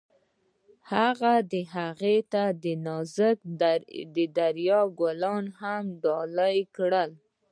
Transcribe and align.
هغه 0.93 1.33
هغې 1.75 2.17
ته 2.31 2.43
د 2.63 2.65
نازک 2.87 3.37
دریا 4.37 4.79
ګلان 4.99 5.43
ډالۍ 6.03 6.57
هم 6.63 6.67
کړل. 6.75 7.11